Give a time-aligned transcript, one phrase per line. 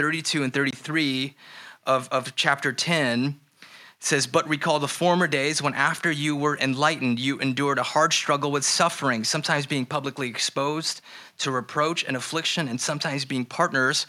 [0.00, 1.34] 32 and 33
[1.84, 3.38] of, of chapter 10
[3.98, 8.14] says, But recall the former days when, after you were enlightened, you endured a hard
[8.14, 11.02] struggle with suffering, sometimes being publicly exposed
[11.40, 14.06] to reproach and affliction, and sometimes being partners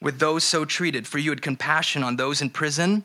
[0.00, 1.06] with those so treated.
[1.06, 3.04] For you had compassion on those in prison,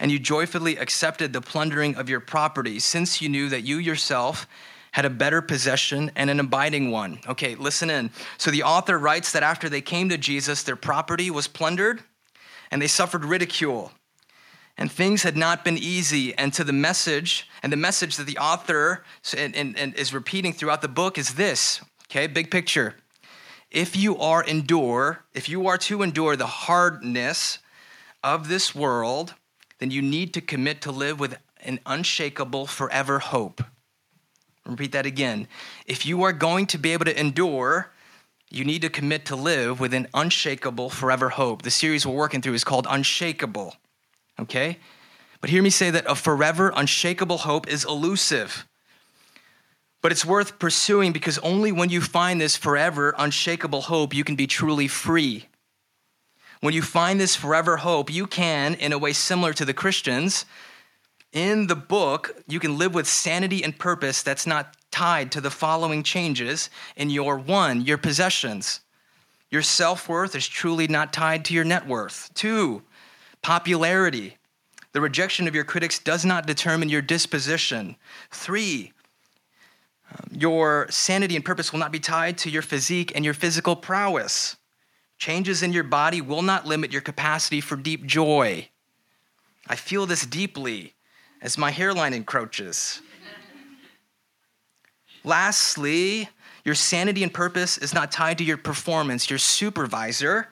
[0.00, 4.48] and you joyfully accepted the plundering of your property, since you knew that you yourself
[4.96, 7.20] had a better possession and an abiding one.
[7.28, 8.10] Okay, listen in.
[8.38, 12.00] So the author writes that after they came to Jesus, their property was plundered
[12.70, 13.92] and they suffered ridicule
[14.78, 16.34] and things had not been easy.
[16.38, 19.04] And to the message, and the message that the author
[19.36, 22.94] and, and, and is repeating throughout the book is this okay, big picture.
[23.70, 27.58] If you are endure, if you are to endure the hardness
[28.24, 29.34] of this world,
[29.78, 33.62] then you need to commit to live with an unshakable forever hope.
[34.66, 35.48] Repeat that again.
[35.86, 37.92] If you are going to be able to endure,
[38.50, 41.62] you need to commit to live with an unshakable forever hope.
[41.62, 43.74] The series we're working through is called Unshakable
[44.38, 44.78] okay?
[45.40, 48.66] But hear me say that a forever, unshakable hope is elusive.
[50.02, 54.36] But it's worth pursuing because only when you find this forever, unshakable hope, you can
[54.36, 55.46] be truly free.
[56.60, 60.46] When you find this forever hope, you can, in a way similar to the Christians,
[61.36, 65.50] in the book, you can live with sanity and purpose that's not tied to the
[65.50, 68.80] following changes in your one, your possessions.
[69.50, 72.30] Your self worth is truly not tied to your net worth.
[72.34, 72.82] Two,
[73.46, 74.36] Popularity.
[74.90, 77.94] The rejection of your critics does not determine your disposition.
[78.32, 78.92] Three,
[80.10, 83.76] um, your sanity and purpose will not be tied to your physique and your physical
[83.76, 84.56] prowess.
[85.16, 88.68] Changes in your body will not limit your capacity for deep joy.
[89.68, 90.95] I feel this deeply
[91.42, 93.00] as my hairline encroaches.
[95.24, 96.28] Lastly,
[96.64, 99.28] your sanity and purpose is not tied to your performance.
[99.28, 100.48] Your supervisor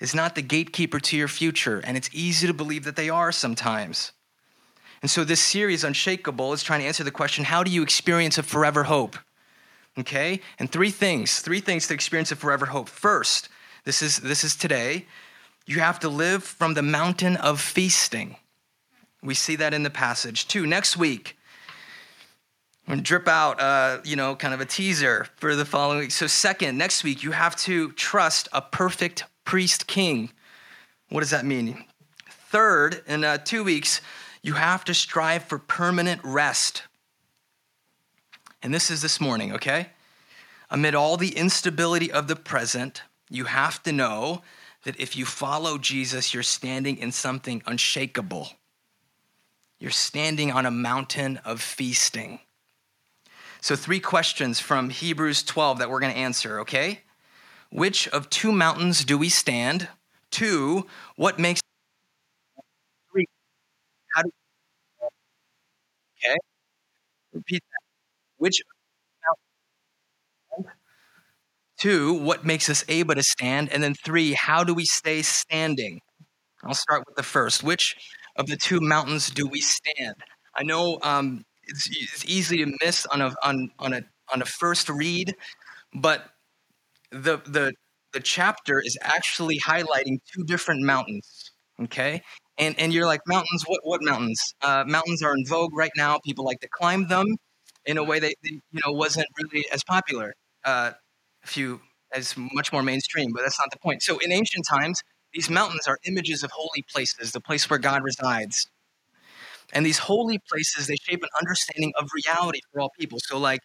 [0.00, 3.32] is not the gatekeeper to your future, and it's easy to believe that they are
[3.32, 4.12] sometimes.
[5.02, 8.38] And so, this series, Unshakable, is trying to answer the question how do you experience
[8.38, 9.16] a forever hope?
[9.98, 10.40] Okay?
[10.58, 12.88] And three things, three things to experience a forever hope.
[12.88, 13.48] First,
[13.84, 15.06] this is, this is today,
[15.66, 18.36] you have to live from the mountain of feasting.
[19.26, 20.46] We see that in the passage.
[20.46, 20.66] too.
[20.66, 21.36] next week,
[22.86, 25.98] I'm going to drip out, uh, you know, kind of a teaser for the following
[25.98, 26.12] week.
[26.12, 30.30] So, second, next week, you have to trust a perfect priest king.
[31.08, 31.84] What does that mean?
[32.30, 34.00] Third, in uh, two weeks,
[34.42, 36.84] you have to strive for permanent rest.
[38.62, 39.88] And this is this morning, okay?
[40.70, 44.42] Amid all the instability of the present, you have to know
[44.84, 48.50] that if you follow Jesus, you're standing in something unshakable.
[49.78, 52.40] You're standing on a mountain of feasting.
[53.60, 57.00] So, three questions from Hebrews 12 that we're going to answer, okay?
[57.70, 59.88] Which of two mountains do we stand?
[60.30, 61.60] Two, what makes
[63.10, 63.26] three?
[64.14, 64.30] How do
[66.24, 66.36] okay?
[67.32, 67.80] Repeat that.
[68.38, 68.62] Which
[71.78, 73.70] Two, what makes us able to stand?
[73.70, 76.00] And then three, how do we stay standing?
[76.64, 77.62] I'll start with the first.
[77.64, 77.96] Which
[78.38, 80.16] of the two mountains do we stand?
[80.56, 84.02] I know um, it's, it's easy to miss on a on on a
[84.32, 85.34] on a first read,
[85.94, 86.26] but
[87.10, 87.72] the the
[88.12, 91.52] the chapter is actually highlighting two different mountains.
[91.82, 92.22] Okay,
[92.58, 93.64] and and you're like mountains.
[93.66, 94.40] What what mountains?
[94.62, 96.18] Uh, mountains are in vogue right now.
[96.24, 97.26] People like to climb them
[97.84, 100.92] in a way that you know wasn't really as popular uh,
[101.44, 101.80] a few
[102.12, 103.30] as much more mainstream.
[103.34, 104.02] But that's not the point.
[104.02, 105.00] So in ancient times,
[105.32, 108.66] these mountains are images of holy places, the place where God resides.
[109.72, 113.18] And these holy places, they shape an understanding of reality for all people.
[113.20, 113.60] So, like,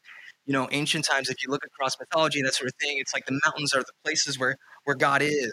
[0.46, 3.26] you know, ancient times, if you look across mythology, that sort of thing, it's like
[3.26, 5.52] the mountains are the places where, where God is.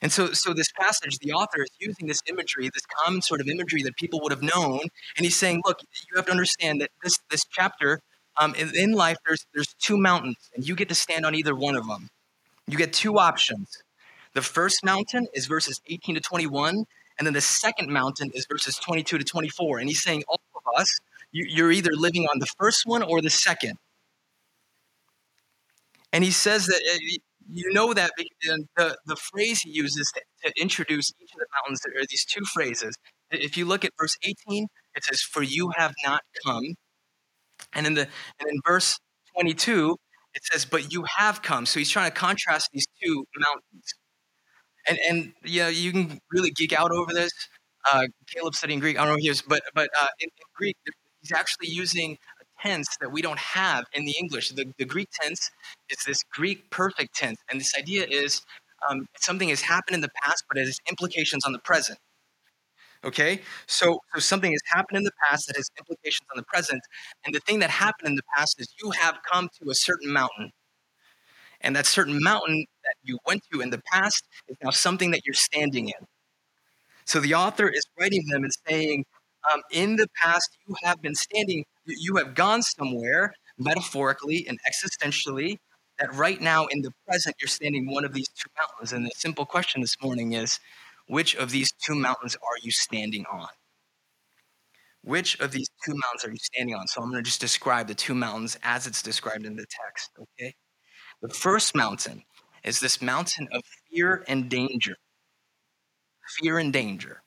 [0.00, 3.48] And so, so this passage, the author is using this imagery, this common sort of
[3.48, 4.80] imagery that people would have known,
[5.16, 7.98] and he's saying, look, you have to understand that this this chapter,
[8.36, 11.54] um, in, in life, there's there's two mountains, and you get to stand on either
[11.54, 12.08] one of them.
[12.68, 13.82] You get two options.
[14.38, 16.84] The first mountain is verses 18 to 21,
[17.18, 19.80] and then the second mountain is verses 22 to 24.
[19.80, 20.86] And he's saying, all of us,
[21.32, 23.78] you, you're either living on the first one or the second.
[26.12, 26.98] And he says that uh,
[27.50, 28.12] you know that
[28.76, 32.44] the, the phrase he uses to, to introduce each of the mountains are these two
[32.54, 32.96] phrases.
[33.32, 36.76] If you look at verse 18, it says, For you have not come.
[37.72, 38.02] And in the
[38.38, 39.00] and in verse
[39.36, 39.96] 22,
[40.34, 41.66] it says, But you have come.
[41.66, 43.94] So he's trying to contrast these two mountains.
[44.88, 47.32] And and yeah, you can really geek out over this.
[47.90, 48.98] Uh, Caleb studying Greek.
[48.98, 50.76] I don't know if he is, but but uh, in, in Greek,
[51.20, 54.50] he's actually using a tense that we don't have in the English.
[54.50, 55.50] The, the Greek tense
[55.90, 57.38] is this Greek perfect tense.
[57.50, 58.42] And this idea is
[58.88, 61.98] um, something has happened in the past, but it has implications on the present.
[63.04, 66.82] Okay, so so something has happened in the past that has implications on the present,
[67.24, 70.12] and the thing that happened in the past is you have come to a certain
[70.12, 70.50] mountain,
[71.60, 72.66] and that certain mountain
[73.08, 76.06] you went to in the past is now something that you're standing in.
[77.04, 79.04] So the author is writing them and saying,
[79.52, 85.56] um, in the past you have been standing, you have gone somewhere metaphorically and existentially
[85.98, 88.92] that right now in the present you're standing one of these two mountains.
[88.92, 90.60] And the simple question this morning is
[91.08, 93.48] which of these two mountains are you standing on?
[95.02, 96.86] Which of these two mountains are you standing on?
[96.88, 100.10] So I'm going to just describe the two mountains as it's described in the text,
[100.20, 100.54] okay?
[101.22, 102.24] The first mountain
[102.68, 104.94] is this mountain of fear and danger.
[106.38, 107.22] Fear and danger.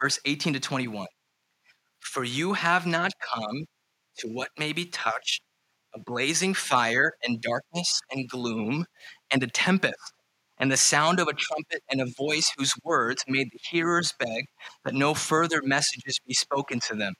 [0.00, 1.06] Verse 18 to 21.
[2.00, 3.66] For you have not come
[4.18, 5.42] to what may be touched
[5.94, 8.86] a blazing fire and darkness and gloom
[9.30, 10.12] and a tempest
[10.58, 14.46] and the sound of a trumpet and a voice whose words made the hearers beg
[14.84, 17.12] that no further messages be spoken to them.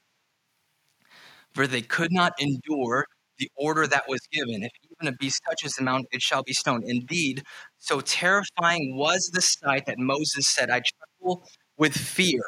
[1.54, 3.04] For they could not endure
[3.38, 4.62] the order that was given.
[4.62, 6.84] If even a beast touches the mountain, it shall be stoned.
[6.86, 7.42] Indeed,
[7.78, 10.82] so terrifying was the sight that Moses said, I
[11.20, 11.44] tremble
[11.76, 12.42] with fear.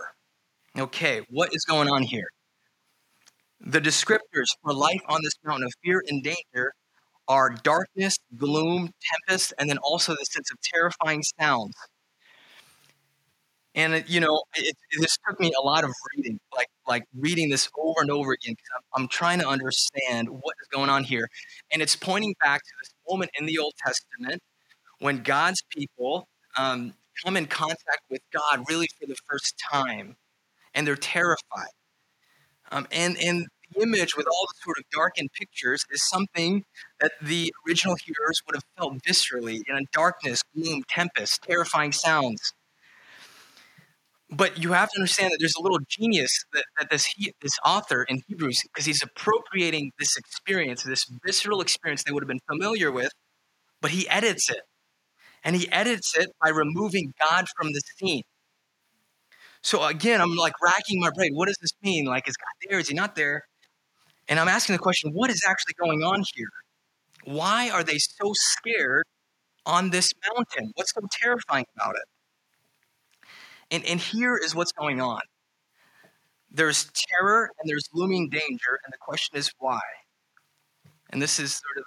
[0.79, 2.29] Okay, what is going on here?
[3.61, 6.73] The descriptors for life on this mountain of fear and danger
[7.29, 8.91] are darkness, gloom,
[9.27, 11.75] tempest, and then also the sense of terrifying sounds.
[13.77, 17.05] And it, you know, it, it, this took me a lot of reading, like like
[17.15, 18.55] reading this over and over again.
[18.55, 21.29] because I'm, I'm trying to understand what is going on here,
[21.73, 24.41] and it's pointing back to this moment in the Old Testament
[25.01, 26.27] when God's people
[26.57, 26.95] um,
[27.25, 30.17] come in contact with God really for the first time,
[30.75, 31.71] and they're terrified.
[32.71, 36.65] Um, and and the image with all the sort of darkened pictures is something
[37.01, 42.55] that the original hearers would have felt viscerally in a darkness, gloom, tempest, terrifying sounds.
[44.29, 47.57] But you have to understand that there's a little genius that, that this he, this
[47.65, 52.41] author in Hebrews, because he's appropriating this experience, this visceral experience they would have been
[52.51, 53.11] familiar with,
[53.81, 54.63] but he edits it.
[55.45, 58.23] And he edits it by removing God from the scene.
[59.63, 61.31] So again, I'm like racking my brain.
[61.35, 62.07] What does this mean?
[62.07, 62.81] Like, is God there?
[62.81, 63.43] Is he not there?
[64.29, 66.49] And I'm asking the question what is actually going on here?
[67.25, 69.05] Why are they so scared
[69.65, 70.73] on this mountain?
[70.75, 72.16] What's so terrifying about it?
[73.71, 75.21] And, and here is what's going on
[76.49, 79.81] there's terror and there's looming danger, and the question is why?
[81.11, 81.85] And this is sort of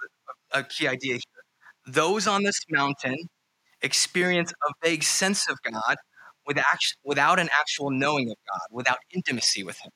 [0.54, 1.92] a, a key idea here.
[1.92, 3.16] Those on this mountain
[3.82, 5.96] experience a vague sense of God
[6.46, 9.90] without an actual knowing of God, without intimacy with Him.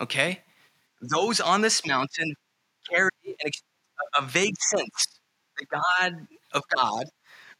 [0.00, 0.42] Okay?
[1.00, 2.34] those on this mountain
[2.90, 3.50] carry an,
[4.18, 5.20] a vague sense,
[5.58, 7.04] the God of God,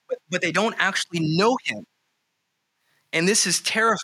[0.08, 1.84] but, but they don't actually know Him.
[3.12, 3.98] And this is terrifying.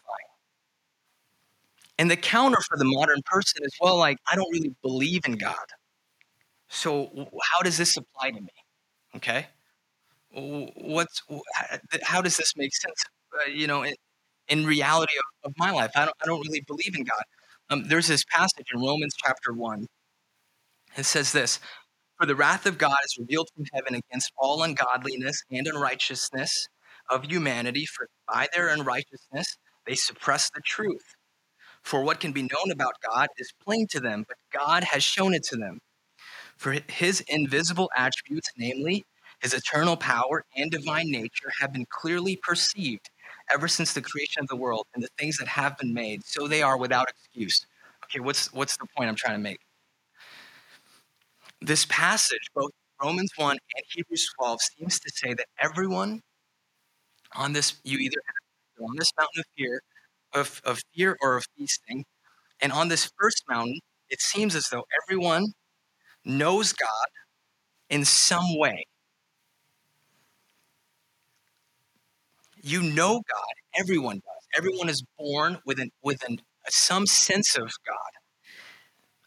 [1.99, 5.37] And the counter for the modern person is well, like, I don't really believe in
[5.37, 5.55] God.
[6.69, 8.49] So, how does this apply to me?
[9.17, 9.47] Okay.
[10.33, 11.23] What's
[12.03, 13.05] how does this make sense?
[13.33, 13.87] Uh, you know,
[14.49, 17.23] in, reality of, of, my life, I don't I don't really believe in God.
[17.71, 19.87] Um, there's this passage in Romans chapter 1.
[20.97, 21.61] It says this
[22.19, 26.69] For the wrath of God is revealed from heaven against all ungodliness and unrighteousness
[27.11, 29.57] of humanity, for by their unrighteousness
[29.87, 31.15] they suppress the truth.
[31.83, 35.35] For what can be known about God is plain to them, but God has shown
[35.35, 35.81] it to them.
[36.57, 39.05] For his invisible attributes, namely
[39.41, 43.11] his eternal power and divine nature, have been clearly perceived
[43.53, 46.49] ever since the creation of the world and the things that have been made, so
[46.49, 47.67] they are without excuse.
[48.05, 49.61] Okay, what's what's the point I'm trying to make?
[51.61, 52.71] This passage, both
[53.03, 56.23] Romans 1 and Hebrews 12, seems to say that everyone
[57.35, 59.81] on this, you either have on this mountain of fear,
[60.33, 62.05] of, of fear or of feasting,
[62.61, 65.47] and on this first mountain, it seems as though everyone
[66.25, 67.09] knows God
[67.91, 68.85] in some way.
[72.63, 73.55] You know God.
[73.79, 74.49] Everyone does.
[74.57, 76.39] Everyone is born with, an, with an,
[76.69, 78.13] some sense of God.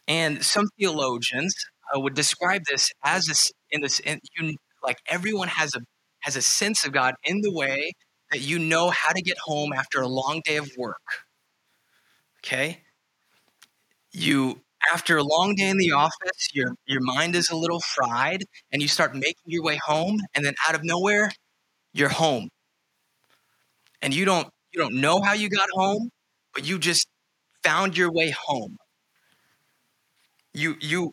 [0.08, 1.54] And some theologians
[1.94, 5.82] uh, would describe this as this in this in, you, like everyone has a
[6.22, 7.92] has a sense of God in the way
[8.32, 10.98] that you know how to get home after a long day of work.
[12.44, 12.84] Okay?
[14.12, 14.62] You
[14.94, 18.82] after a long day in the office, your your mind is a little fried and
[18.82, 21.32] you start making your way home and then out of nowhere,
[21.94, 22.50] you're home
[24.02, 26.10] and you don't you don't know how you got home,
[26.54, 27.08] but you just
[27.64, 28.78] found your way home.
[30.54, 31.12] You you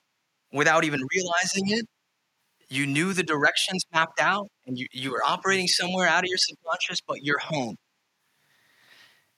[0.53, 1.87] without even realizing it,
[2.75, 6.39] You knew the directions mapped out and you, you were operating somewhere out of your
[6.39, 7.77] subconscious, but you're home.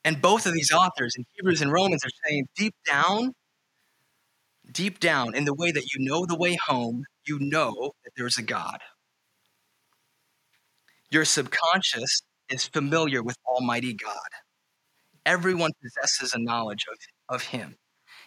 [0.05, 3.33] And both of these authors in Hebrews and Romans are saying deep down,
[4.73, 8.39] deep down, in the way that you know the way home, you know that there's
[8.39, 8.79] a God.
[11.11, 14.31] Your subconscious is familiar with Almighty God.
[15.27, 17.77] Everyone possesses a knowledge of, of Him.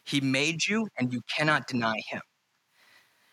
[0.03, 2.21] He made you, and you cannot deny Him.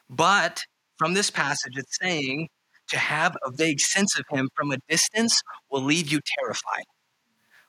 [0.09, 0.63] But
[0.99, 2.49] from this passage, it's saying
[2.89, 6.85] to have a vague sense of Him from a distance will leave you terrified.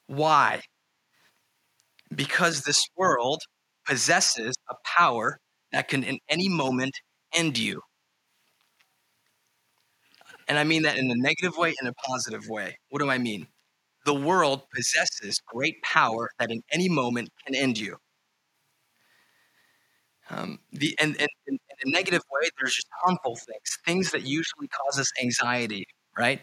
[0.07, 0.61] Why?
[2.13, 3.41] Because this world
[3.85, 5.39] possesses a power
[5.71, 6.93] that can, in any moment,
[7.33, 7.81] end you.
[10.47, 12.77] And I mean that in a negative way and a positive way.
[12.89, 13.47] What do I mean?
[14.05, 17.97] The world possesses great power that in any moment can end you.
[20.29, 24.23] Um, the, and, and, and in a negative way, there's just harmful things, things that
[24.23, 25.85] usually cause us anxiety,
[26.17, 26.41] right?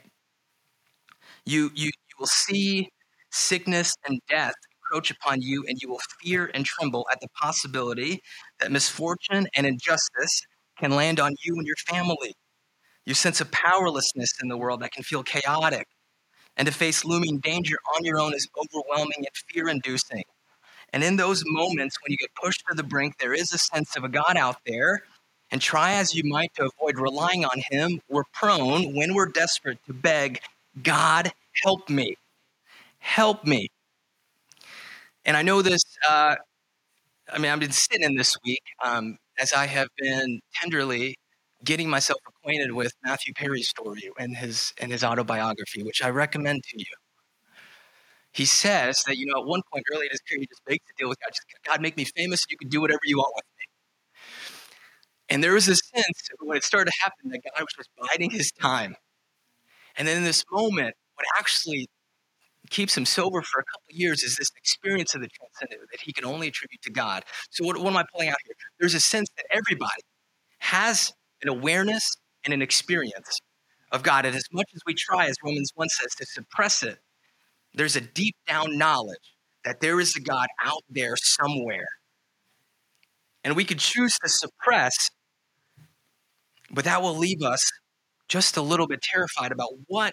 [1.45, 2.89] You, you, you will see
[3.31, 4.55] sickness and death
[4.87, 8.21] approach upon you, and you will fear and tremble at the possibility
[8.61, 10.43] that misfortune and injustice
[10.79, 12.35] can land on you and your family.
[13.07, 15.87] You sense a powerlessness in the world that can feel chaotic.
[16.57, 20.23] And to face looming danger on your own is overwhelming and fear inducing.
[20.93, 23.97] And in those moments when you get pushed to the brink, there is a sense
[23.97, 25.03] of a God out there.
[25.55, 29.79] And try as you might to avoid relying on Him, we're prone, when we're desperate,
[29.87, 30.41] to beg,
[30.83, 31.33] God,
[31.63, 32.17] help me.
[32.99, 33.69] Help me.
[35.25, 36.35] And I know this, uh,
[37.33, 41.15] I mean, I've been sitting in this week um, as I have been tenderly
[41.63, 46.65] getting myself acquainted with Matthew Perry's story and his and his autobiography, which I recommend
[46.65, 46.97] to you.
[48.33, 50.85] He says that you know at one point early in his career, he just begs
[50.89, 51.29] to deal with God.
[51.29, 52.45] Just God, make me famous.
[52.51, 53.54] You can do whatever you want with me.
[55.29, 58.31] And there was a sense when it started to happen that God was just biding
[58.31, 58.97] his time.
[59.97, 61.89] And then in this moment, what actually
[62.71, 66.13] keeps him sober for a couple years is this experience of the transcendent that he
[66.13, 67.25] can only attribute to God.
[67.51, 68.55] So what, what am I pulling out here?
[68.81, 70.03] There's a sense that everybody
[70.59, 71.13] has
[71.43, 73.39] an awareness and an experience
[73.93, 74.27] of God.
[74.27, 76.99] And as much as we try, as Romans 1 says, to suppress it,
[77.75, 81.89] there's a deep down knowledge that there is a God out there somewhere.
[83.43, 85.11] And we could choose to suppress,
[86.71, 87.71] but that will leave us
[88.29, 90.13] just a little bit terrified about what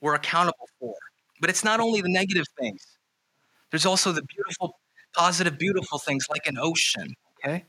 [0.00, 0.94] we're accountable for.
[1.40, 2.82] But it's not only the negative things,
[3.70, 4.76] there's also the beautiful,
[5.16, 7.64] positive, beautiful things like an ocean, okay?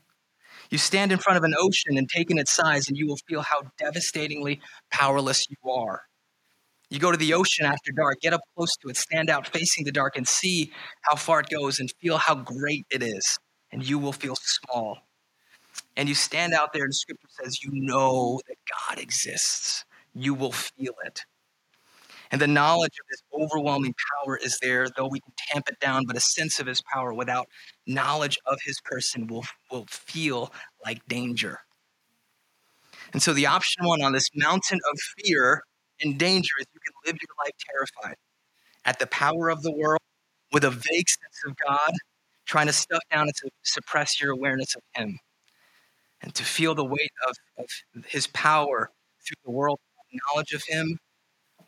[0.70, 3.18] You stand in front of an ocean and take in its size, and you will
[3.28, 4.60] feel how devastatingly
[4.90, 6.02] powerless you are.
[6.90, 9.84] You go to the ocean after dark, get up close to it, stand out facing
[9.84, 10.72] the dark, and see
[11.02, 13.38] how far it goes and feel how great it is.
[13.72, 14.98] And you will feel small.
[15.96, 19.84] And you stand out there, and scripture says, You know that God exists.
[20.14, 21.22] You will feel it.
[22.30, 26.04] And the knowledge of his overwhelming power is there, though we can tamp it down,
[26.06, 27.46] but a sense of his power without
[27.86, 30.52] knowledge of his person will, will feel
[30.84, 31.60] like danger.
[33.12, 35.62] And so the option one on this mountain of fear
[36.00, 38.16] and danger is you can live your life terrified
[38.84, 40.00] at the power of the world
[40.52, 41.92] with a vague sense of God,
[42.46, 45.18] trying to stuff down and to suppress your awareness of him.
[46.26, 48.90] And to feel the weight of, of his power
[49.24, 49.78] through the world
[50.32, 50.98] knowledge of him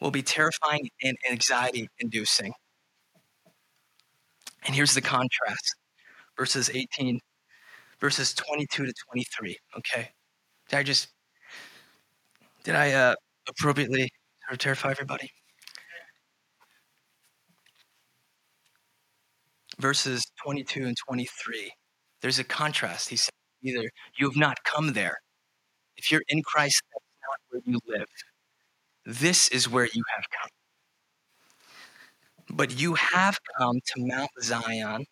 [0.00, 2.52] will be terrifying and anxiety inducing.
[4.64, 5.76] And here's the contrast
[6.36, 7.20] verses 18,
[8.00, 9.56] verses 22 to 23.
[9.78, 10.10] Okay.
[10.68, 11.08] Did I just,
[12.64, 13.14] did I uh,
[13.48, 14.10] appropriately
[14.58, 15.30] terrify everybody?
[19.80, 21.72] Verses 22 and 23.
[22.20, 23.08] There's a contrast.
[23.08, 23.30] He said,
[23.62, 25.18] either you have not come there.
[25.96, 28.08] If you're in Christ, that's not where you live.
[29.04, 30.50] This is where you have come.
[32.56, 35.06] But you have come to Mount Zion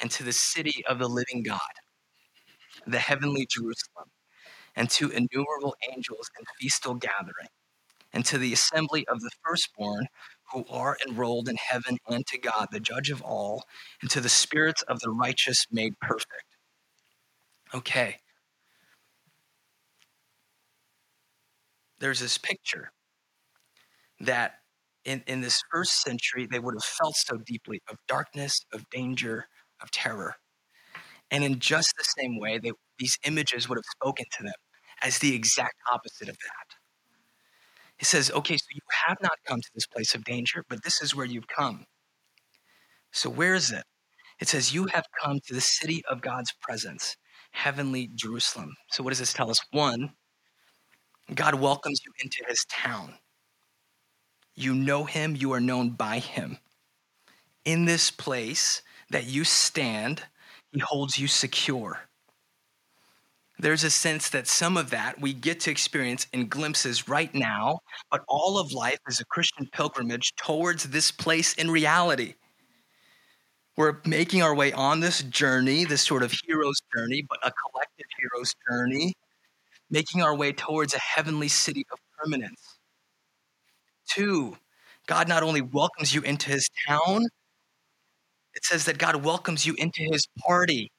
[0.00, 1.60] and to the city of the living God,
[2.86, 4.10] the heavenly Jerusalem,
[4.76, 7.48] and to innumerable angels in feastal gathering,
[8.12, 10.06] and to the assembly of the firstborn
[10.52, 13.64] who are enrolled in heaven, and to God, the judge of all,
[14.02, 16.51] and to the spirits of the righteous made perfect.
[17.74, 18.16] Okay.
[22.00, 22.90] There's this picture
[24.20, 24.54] that
[25.04, 29.46] in, in this first century they would have felt so deeply of darkness, of danger,
[29.80, 30.36] of terror.
[31.30, 34.52] And in just the same way, they, these images would have spoken to them
[35.02, 36.76] as the exact opposite of that.
[37.96, 41.00] He says, okay, so you have not come to this place of danger, but this
[41.02, 41.86] is where you've come.
[43.12, 43.84] So where is it?
[44.40, 47.16] It says, you have come to the city of God's presence,
[47.52, 48.74] heavenly Jerusalem.
[48.90, 49.60] So what does this tell us?
[49.70, 50.12] One,
[51.34, 53.14] God welcomes you into his town.
[54.54, 56.58] You know him, you are known by him.
[57.64, 60.24] In this place that you stand,
[60.72, 62.00] he holds you secure.
[63.58, 67.78] There's a sense that some of that we get to experience in glimpses right now,
[68.10, 72.34] but all of life is a Christian pilgrimage towards this place in reality.
[73.76, 78.06] We're making our way on this journey, this sort of hero's journey, but a collective
[78.18, 79.14] hero's journey,
[79.90, 82.78] making our way towards a heavenly city of permanence.
[84.10, 84.58] Two,
[85.06, 87.24] God not only welcomes you into his town,
[88.54, 90.90] it says that God welcomes you into his party.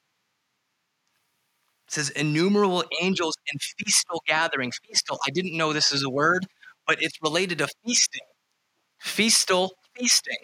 [1.86, 4.76] It says innumerable angels in feastal gatherings.
[4.88, 6.46] Feastal, I didn't know this is a word,
[6.88, 8.26] but it's related to feasting.
[8.98, 10.38] Feastal, feasting.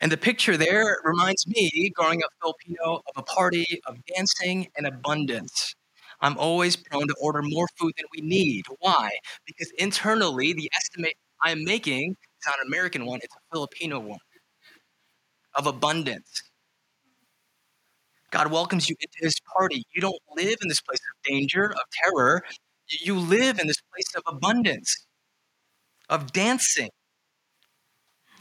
[0.00, 4.86] And the picture there reminds me, growing up Filipino, of a party of dancing and
[4.86, 5.74] abundance.
[6.20, 8.64] I'm always prone to order more food than we need.
[8.80, 9.10] Why?
[9.46, 14.18] Because internally, the estimate I'm making is not an American one, it's a Filipino one
[15.54, 16.42] of abundance.
[18.30, 19.84] God welcomes you into his party.
[19.94, 22.42] You don't live in this place of danger, of terror.
[22.88, 25.06] You live in this place of abundance,
[26.08, 26.90] of dancing,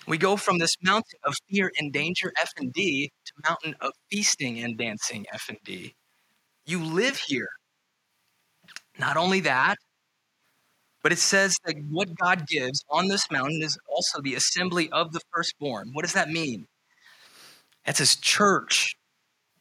[0.07, 3.91] we go from this mountain of fear and danger, F and D, to mountain of
[4.11, 5.95] feasting and dancing, F and D.
[6.65, 7.49] You live here.
[8.99, 9.77] Not only that,
[11.01, 15.11] but it says that what God gives on this mountain is also the assembly of
[15.11, 15.89] the firstborn.
[15.93, 16.67] What does that mean?
[17.85, 18.95] It's his church.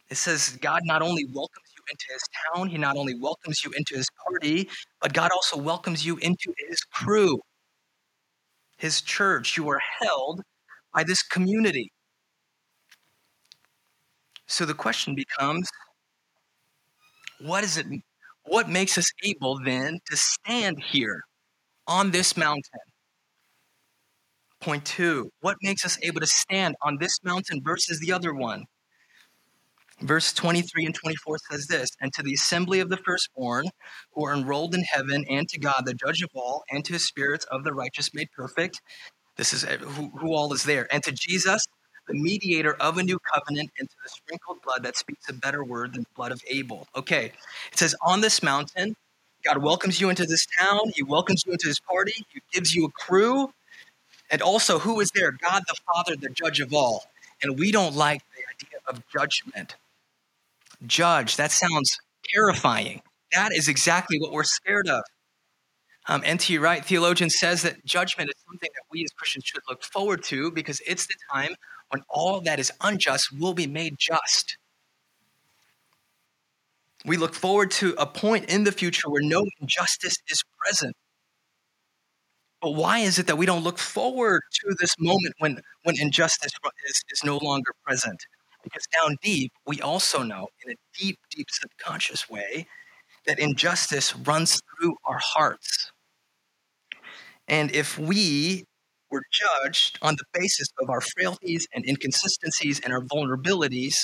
[0.09, 2.23] It says God not only welcomes you into his
[2.55, 4.69] town, he not only welcomes you into his party,
[5.01, 7.41] but God also welcomes you into his crew
[8.83, 9.57] his church.
[9.57, 10.43] You are held
[10.93, 11.93] by this community.
[14.47, 15.71] So the question becomes
[17.41, 17.87] what is it?
[18.45, 21.23] What makes us able then to stand here
[21.87, 22.81] on this mountain?
[24.61, 28.65] Point two, what makes us able to stand on this mountain versus the other one?
[30.03, 33.67] Verse 23 and 24 says this And to the assembly of the firstborn
[34.13, 37.07] who are enrolled in heaven, and to God, the judge of all, and to his
[37.07, 38.81] spirits of the righteous made perfect.
[39.37, 40.93] This is eh, who, who all is there.
[40.93, 41.65] And to Jesus,
[42.09, 45.65] the mediator of a new covenant, and to the sprinkled blood that speaks a better
[45.65, 46.89] word than the blood of Abel.
[46.97, 47.27] Okay,
[47.71, 48.97] it says, On this mountain,
[49.45, 52.87] God welcomes you into this town, He welcomes you into His party, He gives you
[52.87, 53.53] a crew.
[54.33, 55.31] And also, who is there?
[55.31, 57.05] God the Father, the judge of all.
[57.41, 59.77] And we don't like the idea of judgment
[60.87, 61.37] judge.
[61.37, 61.97] That sounds
[62.33, 63.03] terrifying.
[63.33, 65.03] That is exactly what we're scared of.
[66.09, 66.59] Um, N.T.
[66.59, 70.51] Wright, theologian, says that judgment is something that we as Christians should look forward to
[70.51, 71.55] because it's the time
[71.91, 74.59] when all that is unjust will be made just.
[77.05, 80.95] We look forward to a point in the future where no injustice is present.
[82.61, 86.53] But why is it that we don't look forward to this moment when, when injustice
[86.89, 88.25] is, is no longer present?
[88.63, 92.67] Because down deep, we also know in a deep, deep subconscious way
[93.27, 95.93] that injustice runs through our hearts.
[97.49, 98.65] And if we
[99.11, 103.95] were judged on the basis of our frailties and inconsistencies and our vulnerabilities,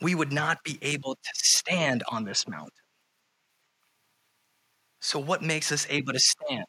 [0.00, 2.72] we would not be able to stand on this mountain.
[5.00, 6.66] So, what makes us able to stand?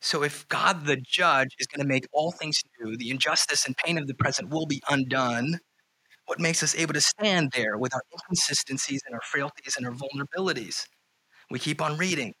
[0.00, 3.76] So if God the judge is going to make all things new, the injustice and
[3.76, 5.58] pain of the present will be undone.
[6.26, 9.92] What makes us able to stand there with our inconsistencies and our frailties and our
[9.92, 10.86] vulnerabilities?
[11.50, 12.32] We keep on reading.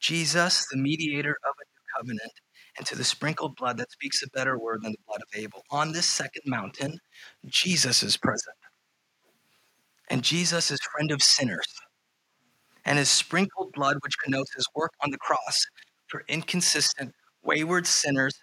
[0.00, 2.32] Jesus, the mediator of a new covenant,
[2.76, 5.62] and to the sprinkled blood that speaks a better word than the blood of Abel.
[5.70, 6.98] On this second mountain,
[7.46, 8.56] Jesus is present.
[10.08, 11.66] And Jesus is friend of sinners.
[12.84, 15.64] And his sprinkled blood, which connotes his work on the cross,
[16.12, 18.34] for inconsistent, wayward sinners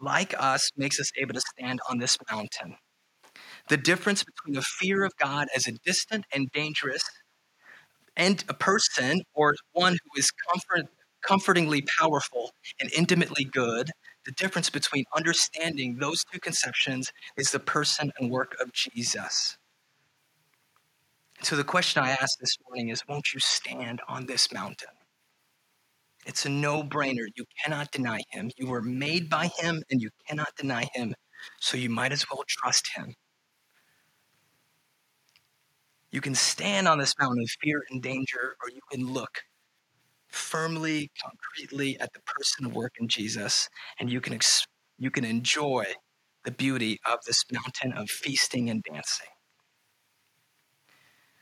[0.00, 2.74] like us makes us able to stand on this mountain.
[3.68, 7.04] The difference between the fear of God as a distant and dangerous
[8.16, 10.90] and a person or one who is comfort,
[11.22, 13.90] comfortingly powerful and intimately good,
[14.26, 19.56] the difference between understanding those two conceptions is the person and work of Jesus.
[21.42, 24.88] So the question I ask this morning is won't you stand on this mountain?
[26.24, 27.26] It's a no brainer.
[27.36, 28.50] You cannot deny him.
[28.56, 31.14] You were made by him and you cannot deny him.
[31.60, 33.14] So you might as well trust him.
[36.12, 39.40] You can stand on this mountain of fear and danger, or you can look
[40.28, 44.66] firmly, concretely at the person of work in Jesus, and you can, ex-
[44.98, 45.86] you can enjoy
[46.44, 49.28] the beauty of this mountain of feasting and dancing.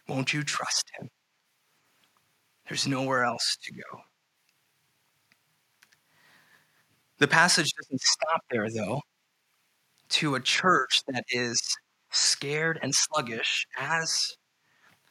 [0.09, 1.09] Won't you trust him?
[2.69, 4.10] There's nowhere else to go.
[7.21, 9.03] The passage doesn't stop there, though,
[10.11, 11.61] to a church that is
[12.11, 14.37] scared and sluggish, as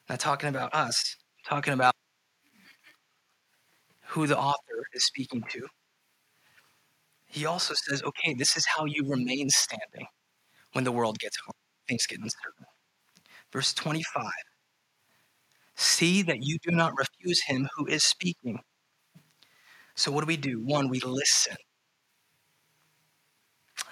[0.10, 1.96] not talking about us, talking about
[4.08, 5.68] who the author is speaking to.
[7.28, 10.08] He also says, okay, this is how you remain standing
[10.74, 11.56] when the world gets hard,
[11.88, 12.66] things get uncertain.
[13.52, 14.32] Verse 25
[15.76, 18.60] See that you do not refuse him who is speaking.
[19.96, 20.62] So, what do we do?
[20.64, 21.58] One, we listen.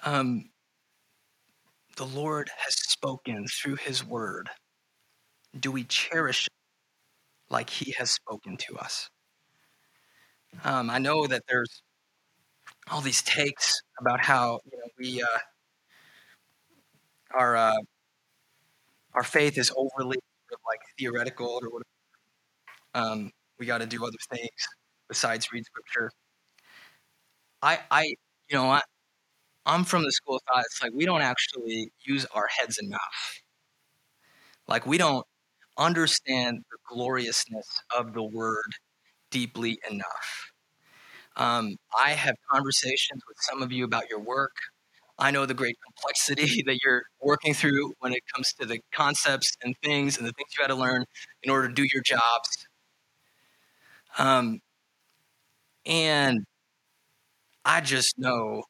[0.04, 0.50] Um,
[1.98, 4.50] the Lord has spoken through his word.
[5.60, 6.54] Do we cherish it
[7.50, 9.10] like he has spoken to us?
[10.64, 11.82] Um, I know that there's
[12.90, 15.40] all these takes about how you know we uh,
[17.34, 17.78] our uh,
[19.14, 20.18] our faith is overly
[20.66, 21.84] like theoretical or whatever.
[22.94, 24.50] Um, we got to do other things
[25.10, 26.12] besides read scripture.
[27.62, 28.04] I, I,
[28.50, 28.82] you know, I,
[29.67, 30.63] I'm from the school of thought.
[30.65, 33.41] It's like we don't actually use our heads enough.
[34.67, 35.25] Like we don't
[35.77, 38.73] understand the gloriousness of the word
[39.32, 40.51] deeply enough.
[41.36, 44.56] Um, I have conversations with some of you about your work.
[45.19, 49.56] I know the great complexity that you're working through when it comes to the concepts
[49.63, 51.06] and things and the things you had to learn
[51.43, 52.67] in order to do your jobs.
[54.17, 54.60] Um,
[55.86, 56.45] and
[57.65, 58.63] I just know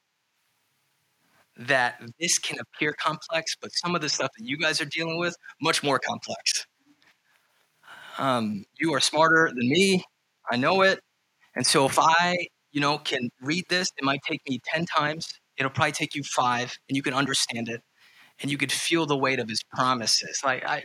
[1.58, 5.18] that this can appear complex, but some of the stuff that you guys are dealing
[5.18, 6.66] with, much more complex.
[8.18, 10.04] Um, you are smarter than me.
[10.52, 11.00] I know it.
[11.56, 12.38] And so if I,
[12.72, 15.28] you know, can read this, it might take me 10 times.
[15.58, 17.82] It'll probably take you five, and you can understand it,
[18.42, 20.42] and you could feel the weight of his promises.
[20.46, 20.84] Like I,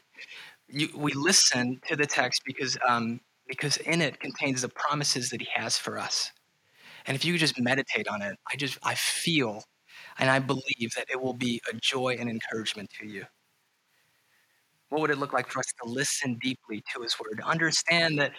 [0.68, 5.42] you, we listen to the text because um, because in it contains the promises that
[5.42, 6.30] he has for us.
[7.06, 9.62] And if you just meditate on it, I just I feel
[10.18, 13.24] and I believe that it will be a joy and encouragement to you.
[14.88, 18.18] What would it look like for us to listen deeply to his word, to understand
[18.18, 18.32] that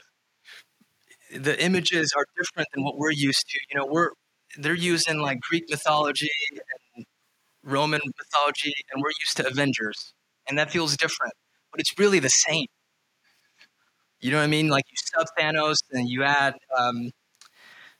[1.31, 3.59] the images are different than what we're used to.
[3.69, 4.09] You know, we're
[4.57, 6.29] they're using like Greek mythology
[6.95, 7.05] and
[7.63, 10.13] Roman mythology, and we're used to Avengers,
[10.47, 11.33] and that feels different,
[11.71, 12.67] but it's really the same.
[14.19, 14.69] You know what I mean?
[14.69, 17.11] Like you sub Thanos and you add, um,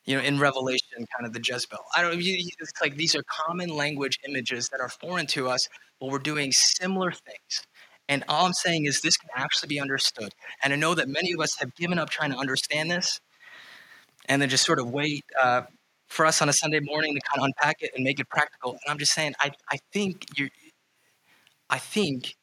[0.06, 1.80] you know, in Revelation, kind of the Jezebel.
[1.96, 2.16] I don't.
[2.18, 5.68] It's like these are common language images that are foreign to us,
[6.00, 7.68] but we're doing similar things.
[8.10, 10.34] And all I'm saying is this can actually be understood.
[10.62, 13.20] And I know that many of us have given up trying to understand this
[14.28, 15.62] and then just sort of wait uh,
[16.08, 18.72] for us on a Sunday morning to kind of unpack it and make it practical.
[18.72, 20.50] And I'm just saying, I, I think you
[21.70, 22.36] I think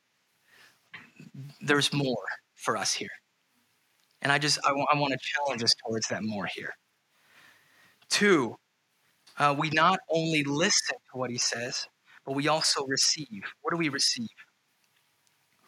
[1.61, 2.25] there's more
[2.57, 3.11] for us here.
[4.23, 6.75] And I just, I, w- I want to challenge us towards that more here.
[8.11, 8.57] Two,
[9.39, 11.87] uh, we not only listen to what he says,
[12.27, 13.43] but we also receive.
[13.63, 14.29] What do we receive?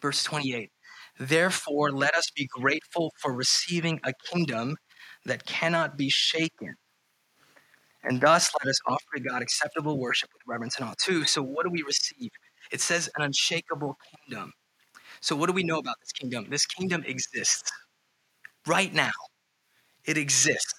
[0.01, 0.69] Verse 28
[1.19, 4.75] Therefore, let us be grateful for receiving a kingdom
[5.25, 6.75] that cannot be shaken.
[8.03, 10.93] And thus, let us offer to God acceptable worship with reverence and awe.
[11.01, 11.23] Too.
[11.25, 12.31] So, what do we receive?
[12.71, 14.51] It says an unshakable kingdom.
[15.21, 16.47] So, what do we know about this kingdom?
[16.49, 17.71] This kingdom exists
[18.67, 19.11] right now,
[20.05, 20.73] it exists.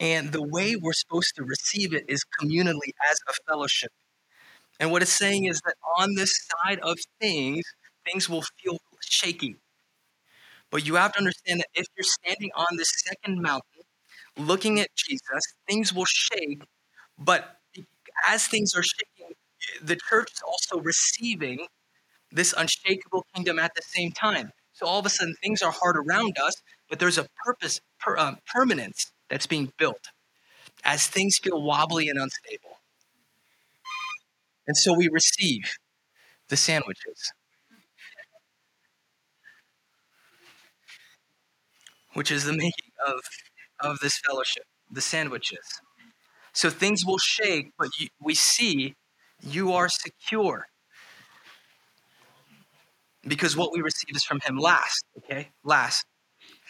[0.00, 3.90] And the way we're supposed to receive it is communally as a fellowship.
[4.78, 6.32] And what it's saying is that on this
[6.64, 7.64] side of things,
[8.04, 9.56] things will feel shaky.
[10.70, 13.82] But you have to understand that if you're standing on this second mountain,
[14.36, 16.62] looking at Jesus, things will shake.
[17.18, 17.56] But
[18.28, 19.34] as things are shaking,
[19.82, 21.66] the church is also receiving
[22.30, 24.50] this unshakable kingdom at the same time.
[24.72, 26.54] So all of a sudden, things are hard around us,
[26.88, 30.08] but there's a purpose, per, um, permanence that's being built
[30.84, 32.78] as things feel wobbly and unstable.
[34.66, 35.62] And so we receive
[36.48, 37.32] the sandwiches.
[42.18, 43.20] which is the making of,
[43.80, 45.80] of this fellowship, the sandwiches.
[46.52, 48.96] So things will shake, but you, we see
[49.40, 50.66] you are secure.
[53.22, 55.50] Because what we receive is from him last, okay?
[55.62, 56.06] Last.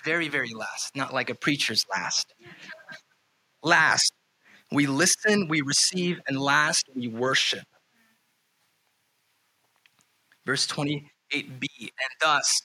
[0.09, 0.97] Very, very last.
[0.97, 2.33] Not like a preacher's last.
[3.63, 4.15] Last.
[4.73, 7.67] We listen, we receive, and last, we worship.
[10.47, 12.63] Verse 28b, and thus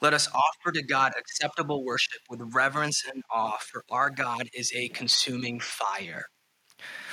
[0.00, 4.72] let us offer to God acceptable worship with reverence and awe, for our God is
[4.74, 6.24] a consuming fire.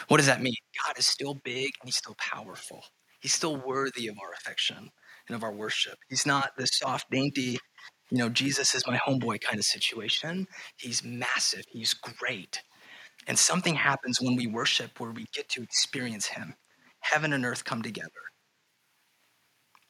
[0.08, 0.56] What does that mean?
[0.86, 2.86] God is still big and he's still powerful.
[3.20, 4.92] He's still worthy of our affection
[5.28, 5.98] and of our worship.
[6.08, 7.58] He's not this soft, dainty
[8.10, 10.48] you know, Jesus is my homeboy kind of situation.
[10.78, 12.62] He's massive, he's great.
[13.28, 16.56] And something happens when we worship where we get to experience him.
[17.02, 18.10] Heaven and earth come together.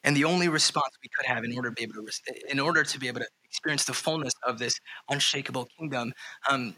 [0.04, 2.84] And the only response we could have in order to be able to, in order
[2.84, 6.14] to be able to experience the fullness of this unshakable kingdom
[6.50, 6.76] um,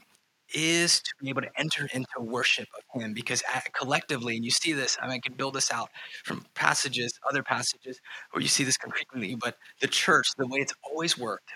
[0.53, 4.73] is to be able to enter into worship of him because collectively and you see
[4.73, 5.89] this i mean i can build this out
[6.25, 7.99] from passages other passages
[8.31, 11.49] where you see this concretely but the church the way it's always worked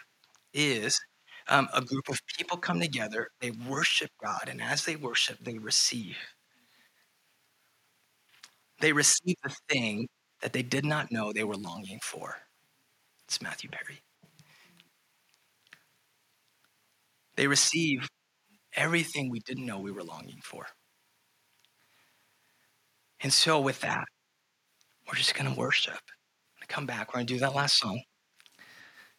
[0.53, 0.99] is
[1.49, 5.58] um, a group of people come together they worship god and as they worship they
[5.58, 6.17] receive.
[8.82, 10.10] They receive the thing
[10.41, 12.38] that they did not know they were longing for.
[13.25, 14.01] It's matthew perry.
[17.36, 18.08] They receive
[18.76, 20.66] everything we didn't know we were longing for.
[23.22, 24.06] And so, with that,
[25.08, 26.00] we're just going to worship.
[26.62, 27.10] To come back.
[27.10, 28.02] We're going to do that last song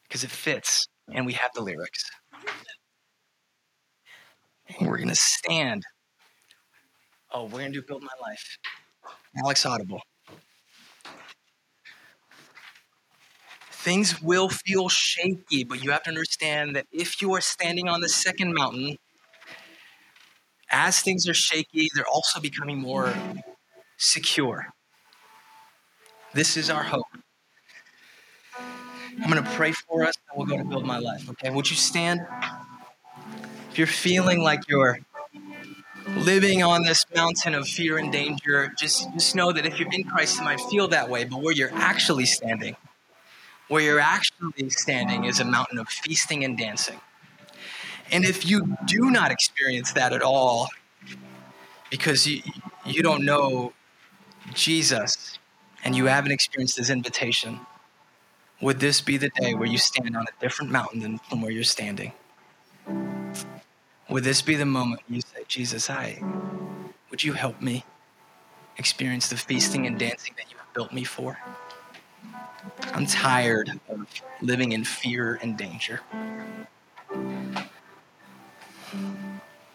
[0.09, 2.05] because it fits and we have the lyrics.
[4.79, 5.83] And we're going to stand.
[7.33, 8.59] Oh, we're going to do Build My Life.
[9.37, 10.01] Alex Audible.
[13.71, 18.01] Things will feel shaky, but you have to understand that if you are standing on
[18.01, 18.97] the second mountain,
[20.75, 23.15] as things are shaky, they're also becoming more
[23.97, 24.67] secure.
[26.35, 27.07] This is our hope.
[28.59, 31.31] I'm going to pray for us and we'll go to build my life.
[31.31, 32.27] Okay, would you stand?
[33.71, 34.99] If you're feeling like you're
[36.17, 40.03] living on this mountain of fear and danger, just, just know that if you're in
[40.03, 42.77] Christ, you might feel that way, but where you're actually standing,
[43.69, 47.01] where you're actually standing is a mountain of feasting and dancing.
[48.15, 50.69] And if you do not experience that at all,
[51.91, 52.43] because you,
[52.87, 53.73] you don't know
[54.55, 55.41] Jesus
[55.85, 57.59] and you haven't experienced his invitation,
[58.61, 61.51] would this be the day where you stand on a different mountain than from where
[61.51, 62.13] you're standing?
[64.09, 66.23] Would this be the moment you say, Jesus, I,
[67.11, 67.85] would you help me
[68.79, 71.37] experience the feasting and dancing that you have built me for?
[72.93, 74.07] I'm tired of
[74.41, 76.01] living in fear and danger.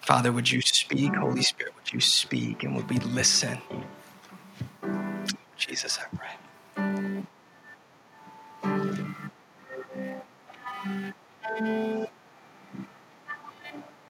[0.01, 1.15] Father, would you speak?
[1.15, 2.63] Holy Spirit, would you speak?
[2.63, 3.60] And would we listen?
[5.58, 6.32] Jesus, I pray.